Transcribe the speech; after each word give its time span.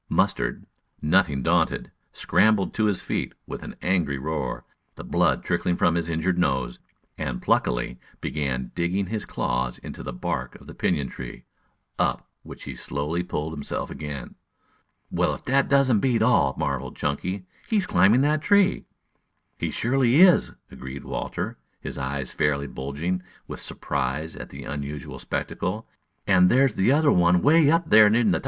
Mustard, 0.09 0.65
nothing 0.99 1.43
daunted, 1.43 1.91
scrambled 2.11 2.73
to 2.73 2.85
his 2.85 3.01
feet 3.03 3.33
with 3.45 3.61
an 3.61 3.75
angry 3.83 4.17
roar, 4.17 4.65
the 4.95 5.03
blood 5.03 5.43
trickling 5.43 5.75
from 5.75 5.93
his 5.93 6.09
injured 6.09 6.39
nose, 6.39 6.79
and 7.19 7.39
pluckily 7.39 7.99
began 8.19 8.71
digging 8.73 9.05
his 9.05 9.25
claws 9.25 9.77
into 9.77 10.01
the 10.01 10.11
bark 10.11 10.55
of 10.55 10.65
the 10.65 10.73
pinyon 10.73 11.07
tree, 11.07 11.45
up 11.99 12.27
which 12.41 12.63
he 12.63 12.73
slowly 12.73 13.21
pulled 13.21 13.53
himself 13.53 13.91
again. 13.91 14.33
"Well, 15.11 15.35
if 15.35 15.45
that 15.45 15.69
doesn't 15.69 15.99
beat 15.99 16.23
all!" 16.23 16.55
marveled 16.57 16.95
Chunky. 16.95 17.45
"He 17.67 17.77
is 17.77 17.85
climbing 17.85 18.21
that 18.21 18.41
tree!" 18.41 18.87
"He 19.59 19.69
surely 19.69 20.19
is," 20.21 20.53
agreed 20.71 21.03
Walter, 21.03 21.59
his 21.79 21.99
eyes 21.99 22.31
fairly 22.31 22.65
bulging 22.65 23.21
with 23.47 23.59
surprise 23.59 24.35
at 24.35 24.49
the 24.49 24.63
unusual 24.63 25.19
spectacle. 25.19 25.87
"And 26.25 26.49
there's 26.49 26.73
the 26.73 26.91
other 26.91 27.11
one 27.11 27.35
away 27.35 27.69
up 27.69 27.93
in 27.93 28.11
the 28.11 28.29
top 28.31 28.31
there. 28.31 28.39